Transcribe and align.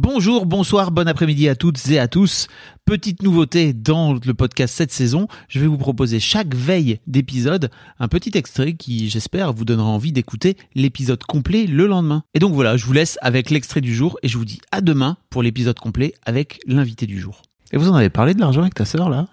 Bonjour, 0.00 0.46
bonsoir, 0.46 0.92
bon 0.92 1.08
après-midi 1.08 1.48
à 1.48 1.56
toutes 1.56 1.90
et 1.90 1.98
à 1.98 2.06
tous. 2.06 2.46
Petite 2.84 3.24
nouveauté 3.24 3.72
dans 3.72 4.12
le 4.12 4.32
podcast 4.32 4.72
cette 4.76 4.92
saison, 4.92 5.26
je 5.48 5.58
vais 5.58 5.66
vous 5.66 5.76
proposer 5.76 6.20
chaque 6.20 6.54
veille 6.54 7.00
d'épisode 7.08 7.68
un 7.98 8.06
petit 8.06 8.38
extrait 8.38 8.74
qui, 8.74 9.10
j'espère, 9.10 9.52
vous 9.52 9.64
donnera 9.64 9.88
envie 9.88 10.12
d'écouter 10.12 10.56
l'épisode 10.76 11.24
complet 11.24 11.66
le 11.66 11.88
lendemain. 11.88 12.22
Et 12.34 12.38
donc 12.38 12.54
voilà, 12.54 12.76
je 12.76 12.86
vous 12.86 12.92
laisse 12.92 13.18
avec 13.22 13.50
l'extrait 13.50 13.80
du 13.80 13.92
jour 13.92 14.16
et 14.22 14.28
je 14.28 14.38
vous 14.38 14.44
dis 14.44 14.60
à 14.70 14.82
demain 14.82 15.16
pour 15.30 15.42
l'épisode 15.42 15.80
complet 15.80 16.14
avec 16.24 16.60
l'invité 16.68 17.06
du 17.06 17.18
jour. 17.18 17.42
Et 17.72 17.76
vous 17.76 17.88
en 17.88 17.94
avez 17.96 18.08
parlé 18.08 18.34
de 18.34 18.40
l'argent 18.40 18.60
avec 18.60 18.74
ta 18.74 18.84
sœur 18.84 19.10
là? 19.10 19.26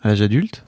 À 0.00 0.08
l'âge 0.08 0.22
adulte? 0.22 0.64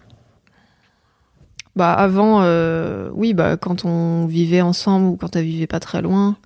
Bah 1.77 1.95
avant, 1.95 2.43
euh, 2.43 3.09
oui, 3.15 3.33
bah 3.33 3.57
quand 3.57 3.87
on 3.87 4.27
vivait 4.27 4.61
ensemble 4.61 5.07
ou 5.07 5.17
quand 5.17 5.35
elle 5.35 5.47
vivait 5.47 5.67
pas 5.67 5.81
très 5.81 6.03
loin, 6.03 6.37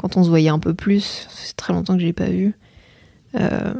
quand 0.00 0.16
on 0.16 0.24
se 0.24 0.28
voyait 0.30 0.48
un 0.48 0.58
peu 0.58 0.72
plus, 0.74 1.26
c'est 1.30 1.54
très 1.56 1.72
longtemps 1.72 1.94
que 1.94 2.00
je 2.00 2.06
l'ai 2.06 2.12
pas 2.12 2.28
vu. 2.30 2.54
euh, 3.34 3.74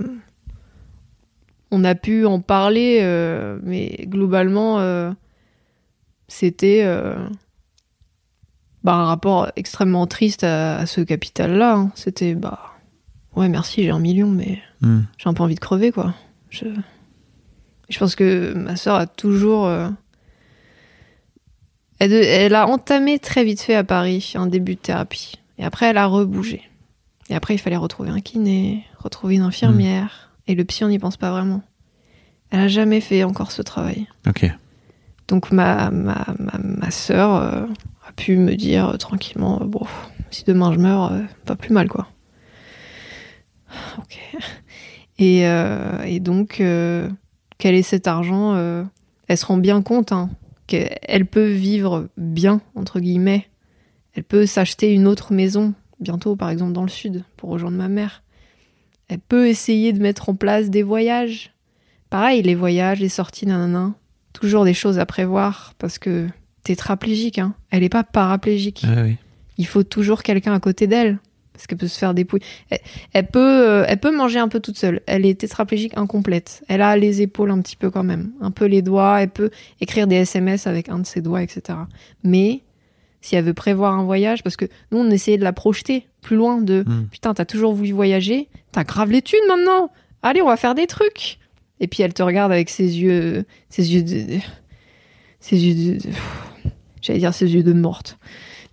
on 1.71 1.85
a 1.85 1.95
pu 1.95 2.27
en 2.27 2.41
parler, 2.41 2.99
euh, 3.03 3.59
mais 3.63 4.05
globalement, 4.07 4.81
euh, 4.81 5.13
c'était 6.29 6.85
bah, 8.83 8.95
un 8.95 9.05
rapport 9.05 9.51
extrêmement 9.57 10.07
triste 10.07 10.43
à, 10.45 10.79
à 10.79 10.87
ce 10.87 11.01
capital-là. 11.01 11.75
hein. 11.77 11.93
C'était 11.95 12.35
bah 12.35 12.61
ouais 13.37 13.49
merci 13.49 13.83
j'ai 13.85 13.91
un 13.91 13.99
million, 14.01 14.29
mais 14.29 14.59
Hmm. 14.83 15.03
j'ai 15.19 15.29
un 15.29 15.35
peu 15.35 15.43
envie 15.43 15.55
de 15.57 15.61
crever 15.61 15.93
quoi. 15.93 16.15
Je, 16.49 16.65
je 17.91 17.99
pense 17.99 18.15
que 18.15 18.55
ma 18.55 18.77
sœur 18.77 18.95
a 18.95 19.07
toujours. 19.07 19.69
Elle, 21.99 22.13
elle 22.15 22.55
a 22.55 22.67
entamé 22.67 23.19
très 23.19 23.45
vite 23.45 23.61
fait 23.61 23.75
à 23.75 23.85
Paris 23.85 24.33
un 24.37 24.47
début 24.47 24.75
de 24.77 24.81
thérapie. 24.81 25.35
Et 25.61 25.65
après, 25.65 25.87
elle 25.87 25.99
a 25.99 26.07
rebougé. 26.07 26.63
Et 27.29 27.35
après, 27.35 27.55
il 27.55 27.59
fallait 27.59 27.77
retrouver 27.77 28.09
un 28.09 28.21
kiné, 28.21 28.85
retrouver 28.99 29.37
une 29.37 29.43
infirmière. 29.43 30.33
Et 30.47 30.55
le 30.55 30.65
psy, 30.65 30.85
on 30.85 30.89
n'y 30.89 30.99
pense 30.99 31.19
pas 31.19 31.31
vraiment. 31.31 31.63
Elle 32.51 32.61
a 32.61 32.69
jamais 32.69 33.01
fait 33.01 33.23
encore 33.25 33.53
ce 33.53 33.63
travail. 33.63 34.09
Ok. 34.27 34.51
Donc 35.29 35.53
ma, 35.53 35.91
ma, 35.91 36.27
ma, 36.39 36.59
ma 36.59 36.91
sœur 36.91 37.37
euh, 37.37 37.67
a 38.09 38.13
pu 38.13 38.37
me 38.37 38.57
dire 38.57 38.89
euh, 38.89 38.97
tranquillement, 38.97 39.61
euh, 39.63 39.67
bon, 39.67 39.87
si 40.31 40.45
demain 40.45 40.73
je 40.73 40.79
meurs, 40.79 41.13
euh, 41.13 41.21
pas 41.45 41.55
plus 41.55 41.73
mal 41.73 41.89
quoi. 41.89 42.09
Ok. 43.99 44.19
Et, 45.19 45.43
et 45.43 46.19
donc, 46.21 46.63
quel 47.59 47.75
est 47.75 47.83
cet 47.83 48.09
argent 48.09 48.57
Elle 49.29 49.37
se 49.37 49.45
rend 49.45 49.59
bien 49.59 49.83
compte 49.83 50.13
hein, 50.13 50.31
qu'elle 50.67 51.27
peut 51.27 51.51
vivre 51.51 52.09
bien, 52.17 52.63
entre 52.75 53.01
guillemets. 53.01 53.50
Elle 54.21 54.25
peut 54.25 54.45
s'acheter 54.45 54.93
une 54.93 55.07
autre 55.07 55.33
maison, 55.33 55.73
bientôt 55.99 56.37
par 56.37 56.51
exemple 56.51 56.75
dans 56.75 56.83
le 56.83 56.91
sud, 56.91 57.25
pour 57.39 57.49
rejoindre 57.49 57.79
ma 57.79 57.89
mère. 57.89 58.23
Elle 59.09 59.19
peut 59.19 59.49
essayer 59.49 59.95
de 59.95 60.03
mettre 60.03 60.29
en 60.29 60.35
place 60.35 60.69
des 60.69 60.83
voyages. 60.83 61.55
Pareil, 62.11 62.43
les 62.43 62.55
voyages, 62.55 63.01
les 63.01 63.09
sorties, 63.09 63.47
nanana 63.47 63.95
toujours 64.35 64.67
des 64.67 64.75
choses 64.75 64.99
à 64.99 65.07
prévoir 65.07 65.73
parce 65.79 65.99
que 65.99 66.29
tétraplégique, 66.65 67.39
hein. 67.39 67.55
Elle 67.71 67.83
est 67.83 67.89
pas 67.89 68.05
paraplégique. 68.05 68.85
Ah 68.87 69.05
oui. 69.05 69.17
Il 69.57 69.67
faut 69.67 69.85
toujours 69.85 70.23
quelqu'un 70.23 70.53
à 70.53 70.61
côté 70.61 70.87
d'elle 70.87 71.19
parce 71.55 71.67
qu'elle 71.67 71.79
peut 71.79 71.89
se 71.89 71.99
faire 71.99 72.13
dépouiller. 72.13 72.45
Elle, 72.69 72.81
elle 73.15 73.27
peut, 73.27 73.39
euh, 73.41 73.85
elle 73.89 74.01
peut 74.01 74.15
manger 74.15 74.39
un 74.39 74.49
peu 74.49 74.61
toute 74.61 74.77
seule. 74.77 75.01
Elle 75.07 75.25
est 75.25 75.41
tétraplégique 75.41 75.97
incomplète. 75.97 76.63
Elle 76.69 76.83
a 76.83 76.95
les 76.95 77.23
épaules 77.23 77.53
un 77.53 77.63
petit 77.63 77.77
peu 77.77 77.91
quand 77.91 78.05
même, 78.05 78.33
un 78.43 78.51
peu 78.51 78.67
les 78.67 78.83
doigts. 78.83 79.23
Elle 79.23 79.31
peut 79.31 79.49
écrire 79.81 80.07
des 80.07 80.17
SMS 80.17 80.67
avec 80.67 80.91
un 80.91 80.99
de 80.99 81.07
ses 81.07 81.23
doigts, 81.23 81.43
etc. 81.43 81.79
Mais 82.23 82.65
si 83.21 83.37
elle 83.37 83.45
veut 83.45 83.55
prévoir 83.55 83.95
un 83.95 84.05
voyage, 84.05 84.43
parce 84.43 84.57
que 84.57 84.65
nous 84.93 84.99
on 84.99 85.11
essayait 85.11 85.39
de 85.39 85.45
la 85.45 85.53
projeter 85.53 86.07
plus 86.23 86.37
loin 86.37 86.61
de 86.61 86.85
Hmm. 86.87 87.07
putain 87.11 87.35
t'as 87.35 87.45
toujours 87.45 87.75
voulu 87.75 87.93
voyager, 87.93 88.49
t'as 88.73 88.85
grave 88.85 89.11
les 89.11 89.23
thunes 89.23 89.39
maintenant. 89.49 89.91
Allez 90.23 90.43
on 90.43 90.47
va 90.47 90.57
faire 90.57 90.75
des 90.75 90.87
trucs. 90.87 91.39
Et 91.81 91.87
puis 91.87 92.03
elle 92.03 92.13
te 92.13 92.23
regarde 92.23 92.53
avec 92.53 92.69
ses 92.69 92.99
yeux, 93.01 93.45
ses 93.71 93.95
yeux 93.95 94.03
de, 94.03 94.39
ses 95.41 95.57
yeux 95.59 95.97
de, 95.99 96.09
j'allais 97.01 97.19
dire 97.21 97.33
ses 97.33 97.55
yeux 97.55 97.63
de 97.63 97.73
morte, 97.73 98.19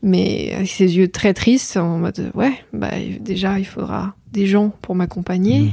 mais 0.02 0.52
avec 0.54 0.68
ses 0.68 0.98
yeux 0.98 1.08
très 1.08 1.34
tristes 1.34 1.78
en 1.78 2.00
mode 2.00 2.32
ouais 2.36 2.54
bah 2.74 2.92
déjà 3.22 3.60
il 3.60 3.66
faudra 3.66 4.16
des 4.32 4.46
gens 4.46 4.70
pour 4.82 4.96
m'accompagner. 4.96 5.60
Mhm. 5.62 5.72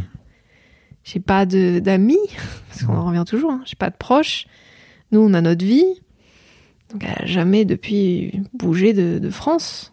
J'ai 1.02 1.20
pas 1.20 1.44
de 1.44 1.80
d'amis 1.80 2.16
parce 2.68 2.84
qu'on 2.84 2.96
en 2.96 3.06
revient 3.06 3.24
toujours. 3.26 3.50
Hein. 3.50 3.62
J'ai 3.66 3.76
pas 3.76 3.90
de 3.90 3.96
proches. 3.96 4.46
Nous 5.12 5.20
on 5.20 5.34
a 5.34 5.40
notre 5.40 5.64
vie. 5.64 5.84
Donc 6.94 7.04
elle 7.04 7.24
a 7.24 7.26
jamais 7.26 7.64
depuis 7.66 8.40
bougé 8.54 8.92
de, 8.94 9.18
de 9.18 9.30
France. 9.30 9.92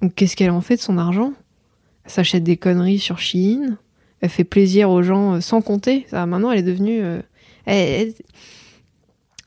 Donc 0.00 0.14
qu'est-ce 0.14 0.36
qu'elle 0.36 0.50
en 0.50 0.60
fait 0.60 0.76
de 0.76 0.80
son 0.80 0.98
argent? 0.98 1.32
Elle 2.04 2.10
s'achète 2.12 2.44
des 2.44 2.56
conneries 2.56 2.98
sur 3.00 3.18
Shein. 3.18 3.78
Elle 4.20 4.28
fait 4.30 4.44
plaisir 4.44 4.90
aux 4.90 5.02
gens 5.02 5.34
euh, 5.34 5.40
sans 5.40 5.60
compter. 5.62 6.06
Ça, 6.10 6.24
maintenant 6.26 6.50
elle 6.52 6.58
est 6.60 6.62
devenue. 6.62 7.00
euh, 7.02 7.20
elle, 7.66 7.88
elle- 8.08 8.14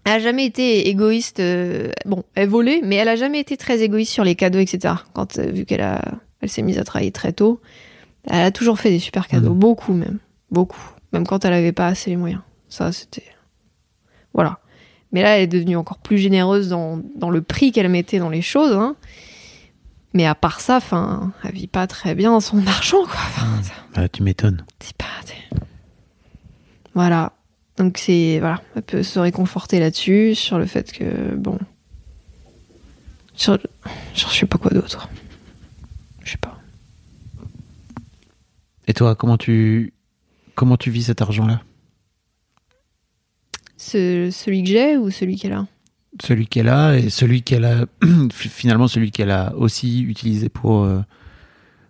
elle 0.05 0.13
a 0.13 0.19
jamais 0.19 0.45
été 0.45 0.87
égoïste. 0.89 1.39
euh, 1.39 1.91
bon, 2.05 2.23
elle 2.33 2.47
volait, 2.49 2.81
mais 2.83 2.95
elle 2.95 3.09
a 3.09 3.15
jamais 3.15 3.39
été 3.39 3.57
très 3.57 3.81
égoïste 3.83 4.11
sur 4.11 4.23
les 4.23 4.35
cadeaux, 4.35 4.59
etc. 4.59 4.95
Quand 5.13 5.37
euh, 5.37 5.51
vu 5.51 5.65
qu'elle 5.65 5.81
a, 5.81 6.01
elle 6.41 6.49
s'est 6.49 6.61
mise 6.61 6.77
à 6.79 6.83
travailler 6.83 7.11
très 7.11 7.33
tôt, 7.33 7.59
elle 8.23 8.41
a 8.45 8.51
toujours 8.51 8.79
fait 8.79 8.89
des 8.89 8.99
super 8.99 9.27
cadeaux, 9.27 9.53
Mhm. 9.53 9.59
beaucoup 9.59 9.93
même, 9.93 10.19
beaucoup. 10.49 10.79
Même 11.13 11.27
quand 11.27 11.45
elle 11.45 11.53
avait 11.53 11.73
pas 11.73 11.87
assez 11.87 12.09
les 12.09 12.15
moyens. 12.17 12.41
Ça, 12.69 12.91
c'était 12.91 13.23
voilà. 14.33 14.59
Mais 15.11 15.21
là, 15.23 15.37
elle 15.37 15.43
est 15.43 15.47
devenue 15.47 15.77
encore 15.77 15.97
plus 15.99 16.17
généreuse 16.17 16.69
dans, 16.69 17.01
dans 17.15 17.29
le 17.29 17.41
prix 17.41 17.71
qu'elle 17.71 17.87
mettait 17.89 18.19
dans 18.19 18.29
les 18.29 18.41
choses. 18.41 18.73
hein. 18.73 18.95
Mais 20.13 20.25
à 20.25 20.35
part 20.35 20.59
ça, 20.61 20.77
enfin, 20.77 21.31
elle 21.43 21.53
vit 21.53 21.67
pas 21.67 21.85
très 21.87 22.15
bien 22.15 22.39
son 22.39 22.65
argent, 22.67 23.03
quoi. 23.03 23.13
Enfin, 23.15 23.61
ça- 23.63 23.73
Ah, 23.95 24.09
tu 24.09 24.23
m'étonnes. 24.23 24.65
c'est 24.79 24.95
pas. 24.97 25.05
Voilà. 26.93 27.33
Donc 27.77 27.99
c'est 27.99 28.39
voilà, 28.39 28.59
elle 28.75 28.81
peut 28.81 29.03
se 29.03 29.19
réconforter 29.19 29.79
là-dessus 29.79 30.33
sur 30.33 30.57
le 30.57 30.65
fait 30.65 30.91
que 30.91 31.35
bon, 31.35 31.59
sur, 33.35 33.59
sur 34.15 34.29
je 34.31 34.35
sais 34.35 34.45
pas 34.47 34.57
quoi 34.57 34.71
d'autre. 34.71 35.07
Je 36.23 36.31
sais 36.31 36.37
pas. 36.39 36.57
Et 38.87 38.95
toi, 38.95 39.13
comment 39.15 39.37
tu 39.37 39.93
comment 40.55 40.75
tu 40.75 40.89
vis 40.89 41.03
cet 41.03 41.21
argent-là? 41.21 41.61
Ce- 43.77 44.29
celui 44.31 44.63
que 44.63 44.69
j'ai 44.69 44.97
ou 44.97 45.09
celui 45.11 45.37
qu'elle 45.37 45.53
a. 45.53 45.67
Celui 46.21 46.47
qu'elle 46.47 46.69
a 46.69 46.97
et 46.97 47.09
celui 47.09 47.43
qu'elle 47.43 47.65
a 47.65 47.85
finalement 48.31 48.87
celui 48.87 49.11
qu'elle 49.11 49.29
a 49.31 49.53
aussi 49.55 50.01
utilisé 50.01 50.49
pour 50.49 50.83
euh, 50.83 51.01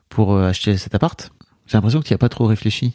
pour 0.10 0.34
euh, 0.36 0.50
acheter 0.50 0.76
cet 0.78 0.96
appart. 0.96 1.32
J'ai 1.66 1.78
l'impression 1.78 2.00
que 2.02 2.06
tu 2.08 2.12
n'y 2.14 2.16
as 2.16 2.20
pas 2.20 2.30
trop 2.30 2.46
réfléchi. 2.46 2.94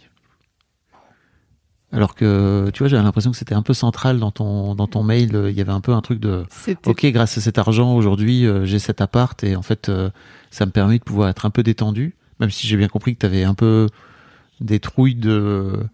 Alors 1.94 2.14
que 2.14 2.70
tu 2.72 2.78
vois, 2.78 2.88
j'avais 2.88 3.02
l'impression 3.02 3.30
que 3.30 3.36
c'était 3.36 3.54
un 3.54 3.60
peu 3.62 3.74
central 3.74 4.18
dans 4.18 4.30
ton 4.30 4.74
dans 4.74 4.86
ton 4.86 5.02
mail. 5.02 5.30
Il 5.50 5.54
y 5.56 5.60
avait 5.60 5.72
un 5.72 5.80
peu 5.82 5.92
un 5.92 6.00
truc 6.00 6.20
de 6.20 6.44
ok, 6.90 7.06
grâce 7.06 7.36
à 7.36 7.40
cet 7.42 7.58
argent 7.58 7.94
aujourd'hui, 7.94 8.46
euh, 8.46 8.64
j'ai 8.64 8.78
cet 8.78 9.00
appart 9.02 9.42
et 9.44 9.56
en 9.56 9.62
fait, 9.62 9.88
euh, 9.90 10.08
ça 10.50 10.64
me 10.64 10.70
permet 10.70 10.98
de 10.98 11.04
pouvoir 11.04 11.28
être 11.28 11.44
un 11.44 11.50
peu 11.50 11.62
détendu, 11.62 12.14
même 12.40 12.50
si 12.50 12.66
j'ai 12.66 12.78
bien 12.78 12.88
compris 12.88 13.14
que 13.14 13.20
tu 13.20 13.26
avais 13.26 13.44
un 13.44 13.52
peu 13.54 13.88
des 14.60 14.80
trouilles 14.80 15.14
de, 15.16 15.84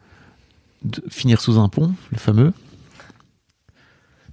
de 0.85 1.03
finir 1.09 1.41
sous 1.41 1.59
un 1.59 1.69
pont, 1.69 1.93
le 2.13 2.19
fameux. 2.19 2.53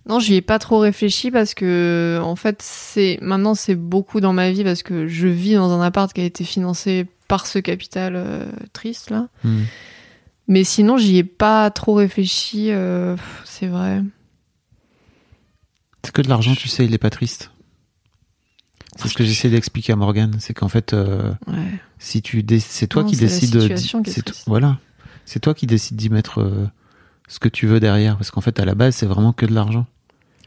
Non, 0.07 0.19
j'y 0.19 0.35
ai 0.35 0.41
pas 0.41 0.59
trop 0.59 0.79
réfléchi 0.79 1.31
parce 1.31 1.53
que 1.55 2.19
en 2.23 2.35
fait, 2.35 2.61
c'est 2.61 3.17
maintenant 3.21 3.55
c'est 3.55 3.73
beaucoup 3.75 4.19
dans 4.21 4.33
ma 4.33 4.51
vie 4.51 4.63
parce 4.63 4.83
que 4.83 5.07
je 5.07 5.27
vis 5.27 5.55
dans 5.55 5.71
un 5.71 5.81
appart 5.81 6.11
qui 6.13 6.21
a 6.21 6.25
été 6.25 6.43
financé 6.43 7.07
par 7.27 7.47
ce 7.47 7.57
capital 7.57 8.13
euh, 8.15 8.45
triste 8.73 9.09
là. 9.09 9.29
Hmm. 9.43 9.63
Mais 10.47 10.63
sinon, 10.63 10.97
j'y 10.97 11.17
ai 11.17 11.23
pas 11.23 11.71
trop 11.71 11.95
réfléchi. 11.95 12.67
euh, 12.69 13.15
c'est 13.45 13.65
vrai. 13.65 14.03
C'est 16.03 16.11
que 16.13 16.21
de 16.21 16.29
l'argent, 16.29 16.53
tu 16.53 16.67
sais, 16.67 16.85
il 16.85 16.93
est 16.93 16.99
pas 16.99 17.09
triste. 17.09 17.49
C'est 18.97 19.07
ce 19.07 19.15
que 19.15 19.23
j'essaie 19.25 19.49
d'expliquer 19.49 19.93
à 19.93 19.95
Morgan, 19.95 20.35
c'est 20.39 20.53
qu'en 20.53 20.69
fait, 20.69 20.93
euh, 20.93 21.31
Ouais. 21.47 21.79
si 21.97 22.21
tu 22.21 22.43
dé- 22.43 22.59
c'est 22.59 22.85
toi 22.87 23.03
qui 23.03 23.17
décides 23.17 23.57
voilà, 24.45 24.77
c'est 25.25 25.39
toi 25.39 25.53
qui 25.55 25.65
décides 25.67 25.97
d'y 25.97 26.09
mettre 26.09 26.69
ce 27.27 27.39
que 27.39 27.49
tu 27.49 27.65
veux 27.65 27.79
derrière, 27.79 28.15
parce 28.17 28.29
qu'en 28.31 28.39
fait, 28.41 28.59
à 28.59 28.65
la 28.65 28.75
base, 28.75 28.95
c'est 28.95 29.07
vraiment 29.07 29.33
que 29.33 29.45
de 29.47 29.53
l'argent. 29.53 29.87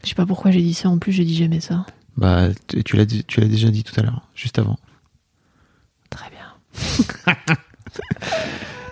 Je 0.03 0.09
sais 0.09 0.15
pas 0.15 0.25
pourquoi 0.25 0.51
j'ai 0.51 0.61
dit 0.61 0.73
ça. 0.73 0.89
En 0.89 0.97
plus, 0.97 1.11
j'ai 1.11 1.25
dit 1.25 1.35
jamais 1.35 1.59
ça. 1.59 1.85
Bah, 2.17 2.47
tu 2.85 2.95
l'as 2.95 3.05
dit- 3.05 3.23
tu 3.25 3.39
l'as 3.41 3.47
déjà 3.47 3.69
dit 3.69 3.83
tout 3.83 3.97
à 3.99 4.03
l'heure, 4.03 4.21
juste 4.35 4.59
avant. 4.59 4.77
Très 6.09 6.29
bien. 6.29 6.53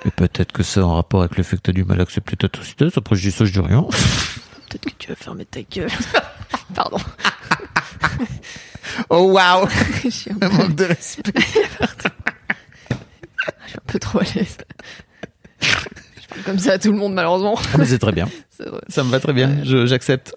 Et 0.06 0.12
peut-être 0.12 0.52
que 0.52 0.64
c'est 0.64 0.80
en 0.80 0.96
rapport 0.96 1.22
avec 1.22 1.36
le 1.38 1.44
fait 1.44 1.58
que 1.58 1.62
t'as 1.64 1.72
du 1.74 1.84
mal 1.84 2.00
à 2.00 2.04
accepter 2.04 2.36
ta 2.38 2.48
tristesse. 2.50 2.98
Après, 2.98 3.16
je 3.16 3.22
dis 3.22 3.32
ça, 3.32 3.46
je 3.46 3.52
dis 3.52 3.60
rien. 3.60 3.82
Peut-être 4.70 4.86
que 4.86 4.92
tu 5.00 5.08
vas 5.10 5.16
fermer 5.16 5.46
ta 5.46 5.62
gueule. 5.62 5.90
Pardon. 6.76 6.98
Oh 9.10 9.32
waouh 9.34 9.68
Je 10.04 10.10
suis 10.10 10.32
un 10.32 10.36
peu, 10.36 10.50
manque 10.50 10.76
de 10.76 10.86
respect. 10.86 11.32
je 11.36 11.42
suis 11.46 11.60
un 12.92 13.82
peu 13.86 14.00
trop 14.00 14.20
à 14.20 14.24
l'aise. 14.36 14.58
Je 15.62 16.28
parle 16.30 16.42
comme 16.46 16.60
ça 16.60 16.74
à 16.74 16.80
tout 16.80 16.92
le 16.92 16.98
monde, 16.98 17.14
malheureusement. 17.14 17.56
Ah, 17.74 17.78
mais 17.78 17.86
c'est 17.86 18.00
très 18.00 18.12
bien. 18.12 18.30
Ça 18.90 19.04
me 19.04 19.10
va 19.10 19.20
très 19.20 19.34
bien. 19.34 19.64
Je- 19.64 19.86
J'accepte. 19.86 20.36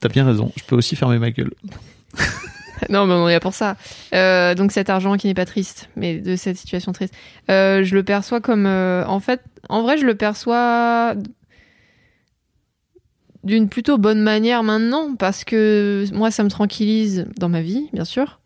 T'as 0.00 0.08
bien 0.08 0.24
raison. 0.24 0.50
Je 0.56 0.64
peux 0.64 0.76
aussi 0.76 0.96
fermer 0.96 1.18
ma 1.18 1.30
gueule. 1.30 1.52
Non, 2.88 3.06
mais 3.06 3.12
on 3.12 3.28
est 3.28 3.32
là 3.32 3.40
pour 3.40 3.54
ça. 3.54 3.76
Euh, 4.14 4.54
donc 4.54 4.72
cet 4.72 4.88
argent 4.88 5.16
qui 5.16 5.26
n'est 5.26 5.34
pas 5.34 5.44
triste, 5.44 5.90
mais 5.96 6.18
de 6.18 6.34
cette 6.36 6.56
situation 6.56 6.92
triste, 6.92 7.14
euh, 7.50 7.84
je 7.84 7.94
le 7.94 8.02
perçois 8.02 8.40
comme, 8.40 8.66
euh, 8.66 9.04
en 9.06 9.20
fait, 9.20 9.42
en 9.68 9.82
vrai, 9.82 9.98
je 9.98 10.06
le 10.06 10.14
perçois 10.14 11.14
d'une 13.44 13.68
plutôt 13.68 13.98
bonne 13.98 14.20
manière 14.22 14.62
maintenant, 14.62 15.14
parce 15.14 15.44
que 15.44 16.06
moi, 16.12 16.30
ça 16.30 16.42
me 16.42 16.48
tranquillise 16.48 17.26
dans 17.38 17.48
ma 17.48 17.60
vie, 17.60 17.88
bien 17.92 18.04
sûr, 18.04 18.40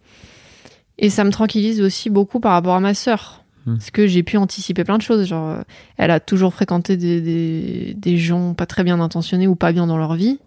et 0.98 1.10
ça 1.10 1.24
me 1.24 1.30
tranquillise 1.30 1.80
aussi 1.80 2.10
beaucoup 2.10 2.40
par 2.40 2.52
rapport 2.52 2.74
à 2.74 2.80
ma 2.80 2.94
sœur. 2.94 3.44
Hmm. 3.66 3.76
Parce 3.76 3.90
que 3.90 4.06
j'ai 4.06 4.22
pu 4.22 4.36
anticiper 4.36 4.84
plein 4.84 4.98
de 4.98 5.02
choses. 5.02 5.26
Genre, 5.26 5.58
elle 5.96 6.10
a 6.10 6.20
toujours 6.20 6.52
fréquenté 6.52 6.96
des, 6.96 7.20
des, 7.20 7.94
des 7.96 8.18
gens 8.18 8.52
pas 8.52 8.66
très 8.66 8.84
bien 8.84 9.00
intentionnés 9.00 9.46
ou 9.46 9.54
pas 9.54 9.72
bien 9.72 9.86
dans 9.86 9.96
leur 9.96 10.14
vie. 10.14 10.38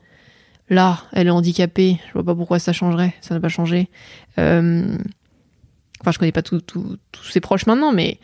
Là, 0.69 1.01
elle 1.13 1.27
est 1.27 1.31
handicapée. 1.31 1.99
Je 2.07 2.13
vois 2.13 2.23
pas 2.23 2.35
pourquoi 2.35 2.59
ça 2.59 2.73
changerait. 2.73 3.13
Ça 3.21 3.33
n'a 3.33 3.39
pas 3.39 3.49
changé. 3.49 3.89
Euh, 4.39 4.97
Enfin, 6.01 6.11
je 6.11 6.19
connais 6.19 6.31
pas 6.31 6.43
tout- 6.43 6.61
tout- 6.61 6.97
tous 7.11 7.23
ses 7.25 7.39
proches 7.39 7.65
maintenant, 7.65 7.91
mais 7.91 8.19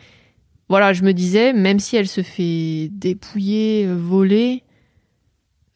voilà, 0.68 0.92
je 0.92 1.02
me 1.02 1.12
disais, 1.12 1.52
même 1.52 1.80
si 1.80 1.96
elle 1.96 2.06
se 2.06 2.22
fait 2.22 2.88
dépouiller, 2.92 3.88
voler, 3.92 4.62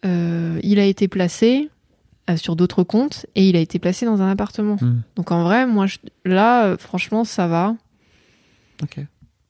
euh, 0.04 0.60
il 0.62 0.78
a 0.78 0.84
été 0.84 1.08
placé 1.08 1.68
euh, 2.30 2.36
sur 2.36 2.54
d'autres 2.54 2.84
comptes 2.84 3.26
et 3.34 3.48
il 3.48 3.56
a 3.56 3.60
été 3.60 3.78
placé 3.80 4.06
dans 4.06 4.22
un 4.22 4.30
appartement. 4.30 4.76
Hmm. 4.80 5.00
Donc 5.16 5.32
en 5.32 5.42
vrai, 5.42 5.66
moi, 5.66 5.86
je- 5.86 5.96
là, 6.24 6.76
franchement, 6.76 7.24
ça 7.24 7.48
va. 7.48 7.74
Ok. 8.82 8.98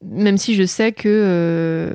Même 0.03 0.37
si 0.39 0.55
je 0.55 0.63
sais 0.65 0.91
que 0.91 1.93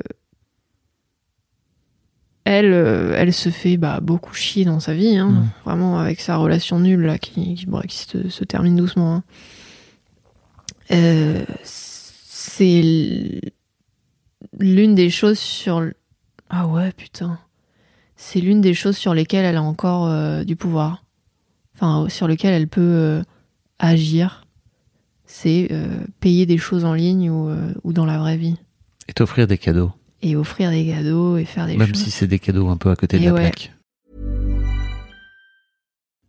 elle, 2.45 2.71
euh, 2.73 3.13
elle 3.17 3.33
se 3.33 3.49
fait 3.49 3.75
bah, 3.77 3.99
beaucoup 4.01 4.33
chier 4.33 4.63
dans 4.65 4.79
sa 4.79 4.93
vie, 4.93 5.17
hein. 5.17 5.29
Mm. 5.29 5.49
vraiment 5.65 5.99
avec 5.99 6.21
sa 6.21 6.37
relation 6.37 6.79
nulle 6.79 7.01
là, 7.01 7.17
qui, 7.17 7.55
qui, 7.55 7.65
bon, 7.65 7.81
qui 7.81 7.97
se, 7.97 8.29
se 8.29 8.43
termine 8.43 8.75
doucement. 8.75 9.15
hein. 9.15 9.23
Euh, 10.91 11.43
c'est 11.63 13.41
l'une 14.59 14.95
des 14.95 15.09
choses 15.09 15.39
sur. 15.39 15.81
l- 15.81 15.95
Ah 16.49 16.67
ouais, 16.67 16.91
putain. 16.91 17.39
C'est 18.15 18.39
l'une 18.39 18.61
des 18.61 18.73
choses 18.73 18.95
sur 18.95 19.13
lesquelles 19.13 19.45
elle 19.45 19.57
a 19.57 19.61
encore 19.63 20.07
euh, 20.07 20.43
du 20.43 20.55
pouvoir. 20.55 21.03
Enfin, 21.75 22.07
sur 22.09 22.27
lesquelles 22.27 22.53
elle 22.53 22.67
peut 22.69 23.21
agir. 23.79 24.45
C'est 25.25 25.69
payer 26.21 26.45
des 26.45 26.57
choses 26.59 26.85
en 26.85 26.93
ligne 26.93 27.29
ou, 27.31 27.49
ou 27.83 27.91
dans 27.93 28.05
la 28.05 28.19
vraie 28.19 28.37
vie. 28.37 28.55
Et 29.09 29.13
t'offrir 29.13 29.47
des 29.47 29.57
cadeaux. 29.57 29.91
Et 30.21 30.35
offrir 30.35 30.71
des 30.71 30.85
cadeaux 30.85 31.37
et 31.37 31.45
faire 31.45 31.67
des 31.67 31.77
Même 31.77 31.89
choses. 31.89 32.03
si 32.03 32.11
c'est 32.11 32.27
des 32.27 32.39
cadeaux 32.39 32.69
un 32.69 32.77
peu 32.77 32.89
à 32.89 32.95
côté 32.95 33.17
de 33.17 33.23
Et 33.23 33.25
la 33.27 33.33
ouais. 33.33 33.41
plaque. 33.51 33.71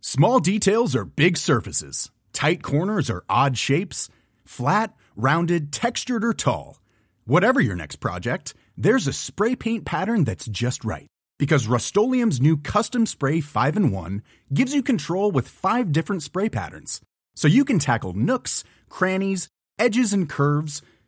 Small 0.01 0.39
details 0.39 0.95
are 0.95 1.05
big 1.05 1.37
surfaces. 1.37 2.11
Tight 2.33 2.61
corners 2.61 3.09
are 3.09 3.23
odd 3.29 3.57
shapes. 3.57 4.09
Flat, 4.45 4.93
rounded, 5.15 5.71
textured, 5.71 6.23
or 6.23 6.33
tall. 6.33 6.79
Whatever 7.25 7.59
your 7.59 7.75
next 7.75 7.97
project, 7.97 8.53
there's 8.77 9.07
a 9.07 9.13
spray 9.13 9.55
paint 9.55 9.83
pattern 9.85 10.23
that's 10.23 10.45
just 10.45 10.85
right. 10.85 11.07
Because 11.39 11.67
Rust 11.67 11.95
new 11.95 12.57
Custom 12.57 13.05
Spray 13.05 13.41
5 13.41 13.77
in 13.77 13.91
1 13.91 14.23
gives 14.53 14.73
you 14.73 14.81
control 14.81 15.31
with 15.31 15.47
five 15.47 15.91
different 15.91 16.23
spray 16.23 16.49
patterns. 16.49 17.01
So 17.35 17.47
you 17.47 17.65
can 17.65 17.77
tackle 17.79 18.13
nooks, 18.13 18.63
crannies, 18.89 19.47
edges, 19.77 20.13
and 20.13 20.27
curves 20.29 20.81